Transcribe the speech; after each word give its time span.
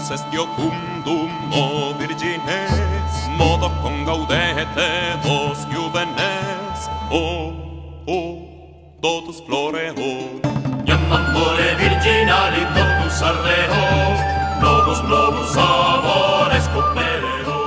Deus 0.00 0.16
est 0.16 0.32
iocundum 0.32 1.28
o 1.52 1.92
virgines, 2.00 3.12
modo 3.36 3.68
con 3.82 4.00
gaudete 4.08 5.20
vos 5.20 5.68
juvenes, 5.68 6.88
o, 7.12 7.52
o, 8.08 8.18
totus 9.02 9.44
floreo. 9.44 10.40
Iam 10.88 11.04
amore 11.12 11.76
virginali 11.76 12.64
totus 12.72 13.20
ardeo, 13.20 13.84
novus 14.64 15.00
novus 15.04 15.52
amores 15.60 16.64
copereo. 16.72 17.60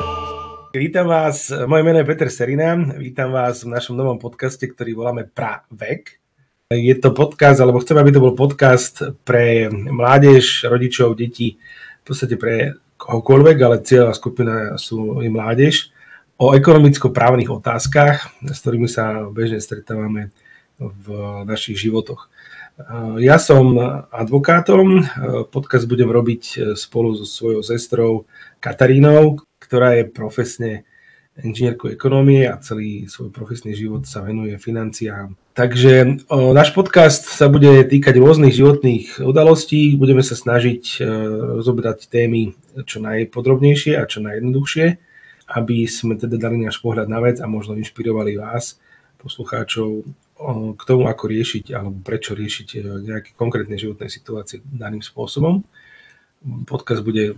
Vítam 0.73 1.05
vás, 1.05 1.53
moje 1.69 1.83
meno 1.85 2.01
je 2.01 2.09
Peter 2.09 2.33
Serina, 2.33 2.73
vítam 2.97 3.29
vás 3.29 3.61
v 3.61 3.77
našom 3.77 3.93
novom 3.93 4.17
podcaste, 4.17 4.65
ktorý 4.65 4.97
voláme 4.97 5.29
Pravek. 5.29 6.17
Je 6.73 6.97
to 6.97 7.13
podcast, 7.13 7.61
alebo 7.61 7.77
chcem, 7.77 7.93
aby 7.93 8.09
to 8.09 8.17
bol 8.17 8.33
podcast 8.33 9.05
pre 9.21 9.69
mládež, 9.69 10.65
rodičov, 10.65 11.13
detí, 11.13 11.61
v 12.03 12.05
podstate 12.05 12.35
pre 12.35 12.75
kohokoľvek, 12.99 13.57
ale 13.63 13.83
cieľová 13.87 14.11
skupina 14.11 14.55
sú 14.75 15.23
i 15.23 15.31
mládež, 15.31 15.95
o 16.35 16.51
ekonomicko-právnych 16.51 17.47
otázkach, 17.47 18.27
s 18.43 18.57
ktorými 18.59 18.91
sa 18.91 19.31
bežne 19.31 19.63
stretávame 19.63 20.35
v 20.75 21.07
našich 21.47 21.79
životoch. 21.79 22.27
Ja 23.21 23.37
som 23.37 23.77
advokátom, 24.09 25.05
podcast 25.53 25.85
budem 25.85 26.09
robiť 26.09 26.73
spolu 26.73 27.13
so 27.13 27.23
svojou 27.23 27.61
sestrou 27.61 28.11
Katarínou, 28.59 29.45
ktorá 29.61 29.95
je 30.01 30.09
profesne 30.09 30.71
inžinierku 31.41 31.89
ekonomie 31.89 32.45
a 32.45 32.61
celý 32.61 33.09
svoj 33.09 33.33
profesný 33.33 33.73
život 33.73 34.05
sa 34.05 34.21
venuje 34.21 34.53
financiám. 34.61 35.33
Takže 35.57 36.25
o, 36.29 36.53
náš 36.53 36.73
podcast 36.73 37.25
sa 37.25 37.49
bude 37.49 37.85
týkať 37.89 38.21
rôznych 38.21 38.53
životných 38.53 39.21
udalostí. 39.25 39.97
Budeme 39.97 40.21
sa 40.21 40.37
snažiť 40.37 41.01
e, 41.01 41.05
rozobrať 41.57 42.09
témy 42.09 42.53
čo 42.85 43.01
najpodrobnejšie 43.01 43.97
a 43.97 44.05
čo 44.05 44.21
najjednoduchšie, 44.21 44.85
aby 45.57 45.77
sme 45.89 46.21
teda 46.21 46.37
dali 46.37 46.61
náš 46.61 46.77
pohľad 46.81 47.09
na 47.09 47.17
vec 47.21 47.41
a 47.41 47.49
možno 47.49 47.77
inšpirovali 47.81 48.37
vás, 48.37 48.77
poslucháčov, 49.17 50.05
k 50.73 50.81
tomu, 50.83 51.07
ako 51.07 51.23
riešiť 51.29 51.71
alebo 51.71 51.97
prečo 52.01 52.37
riešiť 52.37 52.67
e, 52.73 52.77
nejaké 53.09 53.29
konkrétne 53.33 53.77
životné 53.77 54.05
situácie 54.09 54.61
daným 54.65 55.01
spôsobom 55.01 55.65
podcast 56.67 57.01
bude 57.03 57.35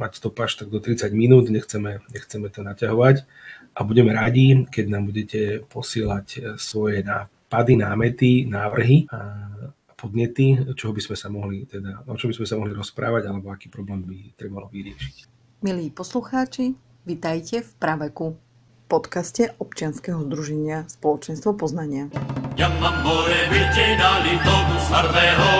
mať 0.00 0.16
stopáž 0.16 0.56
tak 0.56 0.72
do 0.72 0.80
30 0.80 1.12
minút, 1.12 1.52
nechceme, 1.52 2.00
nechceme 2.08 2.48
to 2.48 2.64
naťahovať 2.64 3.28
a 3.76 3.80
budeme 3.84 4.16
radi, 4.16 4.64
keď 4.72 4.84
nám 4.88 5.04
budete 5.12 5.60
posielať 5.68 6.56
svoje 6.56 7.04
nápady, 7.04 7.76
námety, 7.76 8.48
návrhy 8.48 9.04
a 9.12 9.52
podnety, 10.00 10.56
čoho 10.72 10.96
by 10.96 11.02
sme 11.04 11.16
sa 11.20 11.28
mohli, 11.28 11.68
teda, 11.68 12.08
o 12.08 12.16
čo 12.16 12.32
by 12.32 12.34
sme 12.40 12.46
sa 12.48 12.56
mohli 12.56 12.72
rozprávať 12.72 13.28
alebo 13.28 13.52
aký 13.52 13.68
problém 13.68 14.00
by 14.00 14.32
trebalo 14.32 14.72
vyriešiť. 14.72 15.28
Milí 15.60 15.92
poslucháči, 15.92 16.72
vitajte 17.04 17.60
v 17.60 17.70
Praveku, 17.76 18.40
podcaste 18.88 19.52
občianskeho 19.60 20.24
združenia 20.24 20.88
Spoločenstvo 20.88 21.52
poznania. 21.52 22.08
Iam 22.56 22.80
amore 22.80 23.44
virginali 23.52 24.40
novus 24.40 24.88
ardeo, 24.88 25.44
novus 25.44 25.59